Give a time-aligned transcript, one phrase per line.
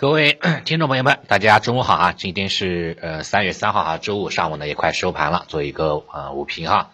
[0.00, 2.14] 各位 听众朋友们，大家中午好啊！
[2.16, 6.92] 今天是呃三月三号啊，周五上午呢也快收盘了，做一个呃午评哈。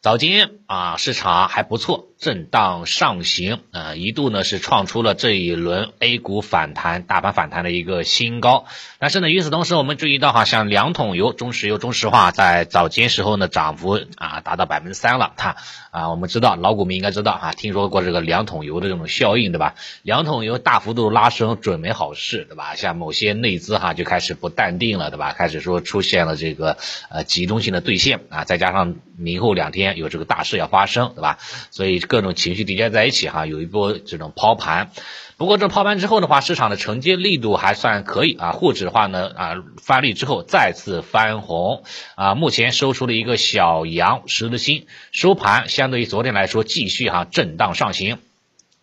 [0.00, 2.06] 早间啊，市场还不错。
[2.24, 8.64] 震荡上行，呃，一度呢是创出了这一轮 A 股反弹、大盘反弹的一个新高。
[8.98, 15.34] 但是呢，与此同时，我们注意到哈，像两桶油、中石油、中石化在早间时候呢，涨幅啊达到百分之三了。
[15.36, 15.56] 它
[15.90, 19.74] 啊，我们知道老股民应该知道啊，听说过这个两桶油的这种效应，对吧？
[20.02, 22.74] 两桶油大幅度拉升，准没好事，对吧？
[22.74, 25.34] 像某些内资哈就开始不淡定了，对吧？
[25.34, 26.78] 开始说出现了这个
[27.10, 31.36] 呃集中性的兑现啊，再加上明后两天有这个大事要发生，对吧？
[31.70, 32.00] 所以。
[32.14, 34.92] 各种情绪叠加在一起哈，有一波这种抛盘。
[35.36, 38.52] 不过这抛盘之后的话，市场的承接力度还算可以啊。
[38.52, 41.82] 沪指的话呢啊发力之后再次翻红
[42.14, 48.18] 啊，目前收出了一个小阳十字星，收盘相对于昨天来说继续哈震荡上行。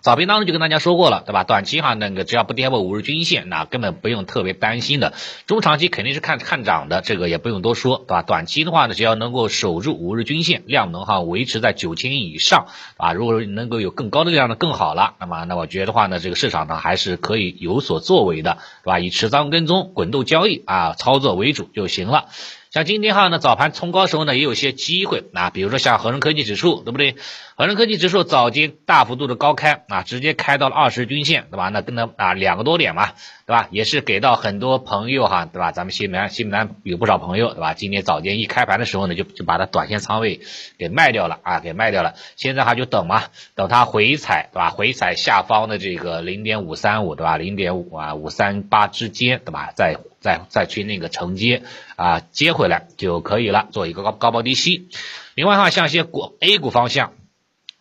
[0.02, 1.44] 早评当中就跟大家说过了，对吧？
[1.44, 5.14] 短期哈那个只要不跌破五日均线，那根本不用特别担心的。
[5.46, 8.24] 中长期肯定是看看涨的，这个也不用多说，对吧？
[8.24, 12.66] 短期的话呢，只要能够守住五日均线，量能哈维持在九千亿以上
[12.98, 15.14] 啊，如果能够有更高的量呢更好了。
[15.20, 19.00] 那么那我觉得话呢，这个市场呢还是可以有所作为的，对吧？
[19.00, 22.26] 以持仓跟踪、滚动交易啊操作为主就行了。
[22.72, 27.18] 像今天哈呢，早盘冲高时候呢，也有些机会啊，比如说像恒生科技指数，对不对？
[27.58, 31.68] 恒生科技指数早间大幅度的高开啊，直接开到了二十均线，对吧？
[31.68, 33.12] 那跟它啊两个多点嘛，
[33.46, 33.68] 对吧？
[33.72, 35.74] 也是给到很多朋友哈，对吧？
[35.74, 37.74] 咱们西南西南有不少朋友，对吧？
[37.74, 40.40] 今天早间一开盘的时候呢，就就把它短线仓位
[40.78, 42.14] 给卖掉了啊，给卖掉了。
[42.38, 44.70] 现在哈就等嘛，等它回踩，对吧？
[44.70, 47.36] 回踩下方的这个零点五三五，对吧？
[47.36, 49.74] 零点五啊五三八之间，对吧？
[49.76, 51.64] 再再再去那个承接
[51.98, 54.88] 啊，接回来就可以了，做一个高高抛低吸。
[55.36, 57.12] 另外哈，像一些股 A 股方向。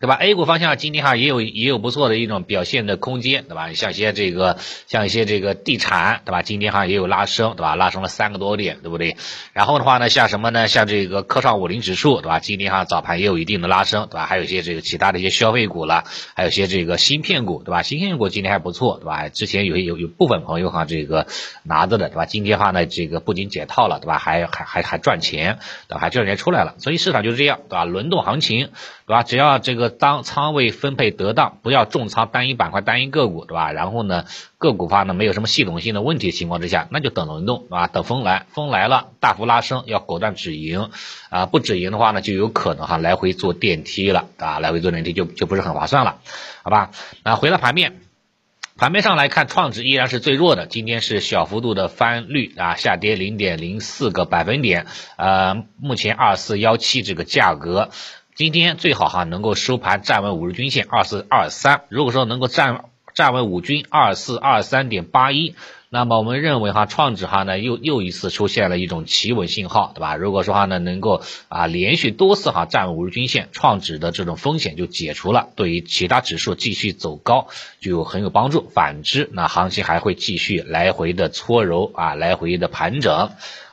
[0.01, 3.71] 对吧？A 股方向今天哈也有也有不错的一种表现的空间，对吧？
[3.73, 4.57] 像一些这个
[4.87, 6.41] 像一些这个地产，对吧？
[6.41, 7.75] 今天哈也有拉升，对吧？
[7.75, 9.15] 拉升了三个多点，对不对？
[9.53, 10.67] 然后的话呢，像什么呢？
[10.67, 12.39] 像这个科创五零指数，对吧？
[12.39, 14.25] 今天哈早盘也有一定的拉升，对吧？
[14.25, 16.03] 还有一些这个其他的一些消费股了，
[16.35, 17.83] 还有一些这个芯片股，对吧？
[17.83, 19.29] 芯片股今天还不错，对吧？
[19.29, 21.27] 之前有有有部分朋友哈这个
[21.61, 22.25] 拿着的，对吧？
[22.25, 24.17] 今天哈呢这个不仅解套了，对吧？
[24.17, 25.99] 还还还还赚钱，对吧？
[26.01, 27.85] 还赚钱出来了，所以市场就是这样，对吧？
[27.85, 28.71] 轮动行情，
[29.05, 29.21] 对吧？
[29.21, 29.90] 只要这个。
[29.91, 33.71] 当仓位分配得当，不要重仓单一板块、单一个股，对吧？
[33.71, 34.25] 然后呢，
[34.57, 37.87] 个股方呢没有什么系统性的问题情况之下，那就等轮动，对吧？
[37.87, 40.89] 等风来，风来了，大幅拉升，要果断止盈
[41.29, 41.45] 啊！
[41.45, 44.59] 不止盈的话呢，就有可能哈来回坐电梯了啊！
[44.59, 46.17] 来回坐电梯就就不是很划算了，
[46.63, 46.91] 好吧？
[47.23, 48.01] 那回到盘面，
[48.77, 54.87] 盘面上来看，创指依然是最弱的，今天是小幅度的翻绿啊，下跌零点零四个百分点，
[55.17, 57.89] 呃，目前二四幺七这个价格。
[58.33, 65.55] 今天最好哈能够收盘站稳五日均线二四二三，如果说能够站站稳五均二四二三点八一。
[65.93, 70.15] 那么我们认为哈，创指哈呢又又一次出现了一种企稳信号，对吧？
[70.15, 77.47] 如果说哈呢能够啊连续多次哈站五日均线，创指的这种风险就解除了，对于其他指数继续走高
[77.81, 78.69] 就很有帮助。
[78.69, 83.13] 反之，那行情还会继续来回的搓揉啊，来回的盘整，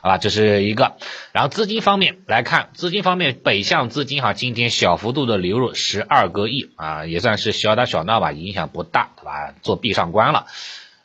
[0.01, 0.17] 好吧？
[0.17, 0.97] 这是一个。
[1.31, 9.53] 然后资金方面来看，资金方面北向资金哈今天小幅度的流入十二个亿啊，也算是小打小闹吧，影响不大，对吧？
[9.61, 10.47] 做闭上关了。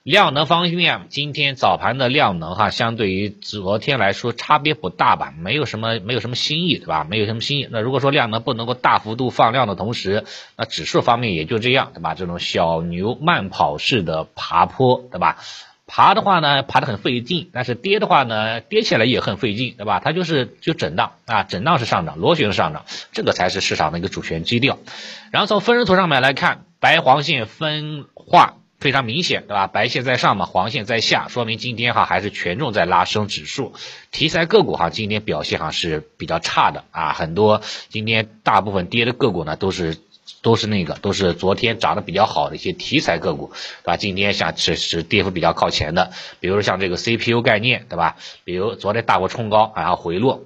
[0.04, 7.06] 量能方面，今天早盘的量能哈，相对于昨天来说差别不大吧，没有什么没有什么新意，对吧？
[7.08, 7.66] 没有什么新意。
[7.70, 10.26] 那如果说量能不能够大幅度放量的同时，
[10.58, 12.14] 那指数方面也就这样，对吧？
[12.14, 15.38] 这种小牛慢跑式的爬坡，对吧？
[15.86, 20.02] 爬的话呢，爬得很费劲，但是跌的话呢，跌起来也很费劲，对吧？
[20.04, 24.76] 它就是就震荡啊，震荡是上涨，螺旋是上涨，这个才是市场的一个主旋基调。
[25.30, 28.56] 然后从分时图上面来看，白黄线分化。
[28.84, 29.66] 非常明显，对吧？
[29.66, 33.72] 白线在上嘛，黄线在下，说明今天哈还是权重在拉升指数。
[34.10, 39.96] 题材个股哈今天表现哈是比较差的啊，很多今天大部分跌的个股呢都是
[40.42, 43.52] 都是那个都是昨天涨得比较好的一些题材个股，
[43.82, 43.96] 对吧？
[43.96, 48.16] 今天像是是跌幅比较靠前的，比如像这个 CPU 概念，对吧？
[48.44, 50.44] 比如昨天大幅冲高然后回落。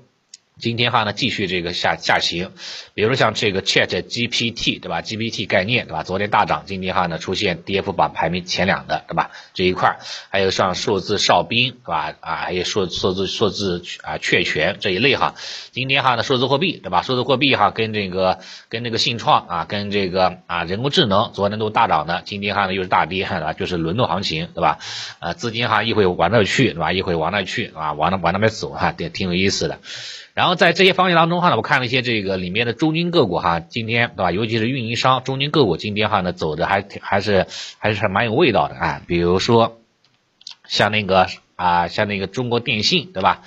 [0.58, 2.50] 今天哈呢继续这个下下行，
[2.94, 6.02] 比如像这个 Chat GPT 对吧？GPT 概念对吧？
[6.02, 9.30] 昨天大涨，今天哈呢出现跌幅榜排名前两的对吧？
[9.54, 9.98] 这一块
[10.30, 12.14] 还有像数字哨兵对吧？
[12.20, 15.36] 啊，还有数数字数字啊确权这一类哈，
[15.70, 17.02] 今天哈呢数字货币对吧？
[17.02, 23.52] 数字货币哈跟这个跟这个信创啊跟这个啊人工智能昨天都大涨的，今天哈呢又是大跌对吧？
[23.52, 24.78] 就是轮动行情对吧？
[25.20, 26.92] 啊资金哈一会往那去对吧？
[26.92, 29.78] 一会往那去啊往那往那边走哈，也挺有意思的。
[30.38, 34.30] 然后在这些方向当中哈呢，我看了一些这个里面的中金个股哈，今天对吧？
[34.30, 37.48] 尤其是运营商中金个股今天哈呢走的还挺还是
[37.78, 39.02] 还是蛮有味道的啊。
[39.08, 39.80] 比如说
[40.68, 41.26] 像那个
[41.56, 43.42] 啊，像那个中国电信，对吧？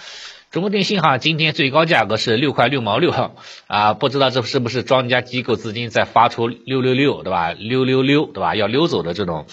[0.49, 3.31] 中国电信哈，今天最高价格是六块六毛六哈
[3.67, 7.53] 啊，不知道这是不是庄家机构资金在发出六六六，对吧？
[7.53, 8.53] 溜溜溜，对吧？
[8.53, 9.45] 要溜走的这种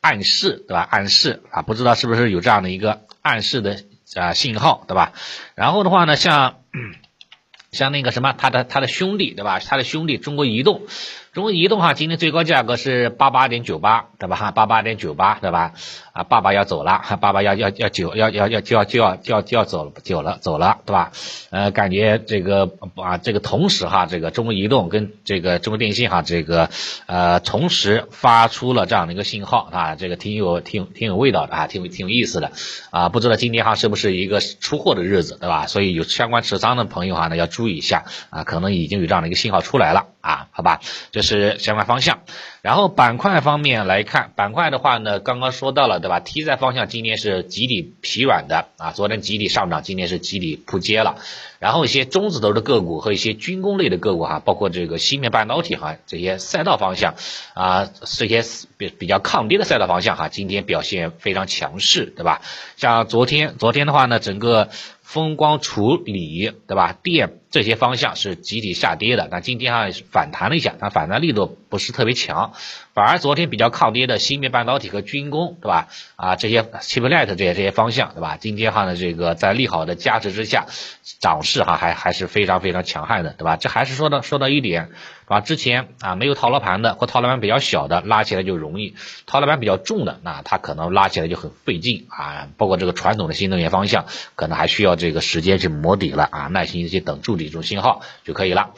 [0.00, 0.80] 暗示，对吧？
[0.90, 3.76] 暗示啊，不知道是不是有这样的一个暗示的
[4.14, 5.12] 啊信号，对吧？
[5.54, 6.62] 然后的话呢，像
[7.70, 9.58] 像那个什么，他的他的兄弟，对吧？
[9.60, 10.82] 他的兄弟中国移动。
[11.32, 14.34] 中国移动哈，今天最高价格是八八点九八，对吧？
[14.34, 15.74] 哈，八八点九八，对吧？
[16.12, 21.12] 啊，爸爸要走了，爸爸要要要九要要要就要就要就要就要走了走了走了，对吧？
[21.50, 26.68] 呃，感觉这个啊，这个同时哈，这个中国移动跟这个中国电信哈，这个
[27.06, 32.50] 呃同时发出了这样的一个信号啊，这个挺有挺挺有味道的啊，挺挺有意思的
[32.90, 35.68] 啊，不知道今天哈是不是一个出货的日子，对吧？
[35.68, 40.80] 所以有相关持仓的朋友哈呢，要注意一下啊，可能已经有这样的一个信号出来了啊，好吧？
[41.12, 42.20] 这是相关方向，
[42.62, 46.20] 然后板块方面来看，板块的话呢，刚刚说到了，对吧？
[46.20, 51.16] 题材方向今天是集体疲软的啊，昨天集体上涨，今天是集体扑街了。
[51.58, 57.14] 然后一些中字头的个股和一些军工类的个股哈，包括这个芯片半导体哈，这些赛道方向
[57.54, 58.42] 啊，这些
[58.78, 62.40] 比比较抗跌的赛道方向哈，今天表现非常强势，对吧？
[62.76, 64.68] 像昨天，昨天的话呢，整个。
[65.12, 66.96] 风光处理对吧？
[67.02, 72.52] 电这些方向是集体下跌的，那今天啊反弹了一下，它反弹力度不是特别强，
[72.92, 75.88] 反而昨天比较抗跌的芯片半导体和军工对吧？
[76.16, 78.36] 啊这些 chiplet 这些这些方向对吧？
[78.38, 80.66] 今天哈呢这个在利好的加持之下，
[81.20, 83.56] 涨势哈还还是非常非常强悍的对吧？
[83.56, 84.90] 这还是说到说到一点。
[85.30, 88.96] 啊，之前啊没有套牢盘的或套牢盘比较小的拉起来就容易，
[89.26, 92.48] 套牢盘比较重的那它可能拉起来就很费劲啊。
[92.56, 98.70] 包括这个传统的新能源方向，可能还需要这个时间去磨底了啊，耐心去等筑底这种信号就可以了。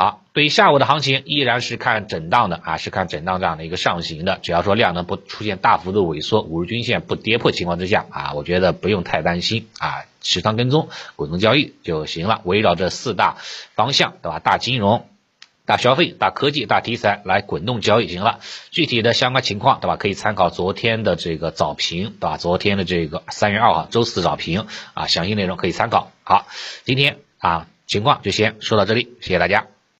[0.00, 4.38] 好，对于下午的行情依然是看震荡的啊，是看震荡这样的一个上行的。
[4.42, 12.42] 只要说量能不出现大幅度萎缩，五日均线不跌破情况之下啊，我觉得不用太担心啊，持仓跟踪滚动交易就行了。
[12.44, 13.38] 围绕这四大
[13.74, 14.38] 方向对吧？
[14.38, 15.08] 大金融。
[15.66, 18.38] 大消费、大科技、大题材来滚动交易行了。
[18.70, 19.96] 具体的相关情况，对吧？
[19.96, 22.36] 可以参考昨天的这个早评，对吧？
[22.36, 26.12] 昨天的这个三月二号周四早评啊，详细内容可以参考。
[26.22, 26.46] 好，
[26.84, 29.66] 今天啊情况就先说到这里，谢谢大家。